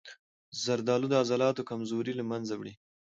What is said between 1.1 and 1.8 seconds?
عضلاتو